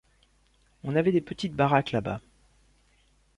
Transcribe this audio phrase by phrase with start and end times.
[0.83, 2.21] On avait des petites baraques là-bas.